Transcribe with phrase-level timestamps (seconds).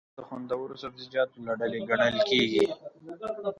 [0.07, 2.65] توربانجان د خوندورو سبزيجاتو له ډلې ګڼل کېږي.